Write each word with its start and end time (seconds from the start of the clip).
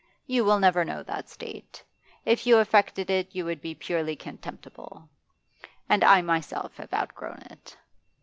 You 0.25 0.43
will 0.43 0.59
never 0.59 0.83
know 0.83 1.03
that 1.03 1.29
state; 1.29 1.83
if 2.25 2.47
you 2.47 2.57
affected 2.57 3.11
it 3.11 3.35
you 3.35 3.45
would 3.45 3.61
be 3.61 3.75
purely 3.75 4.15
contemptible. 4.15 5.07
And 5.87 6.03
I 6.03 6.23
myself 6.23 6.75
have 6.77 6.91
outgrown 6.91 7.43
it. 7.51 7.77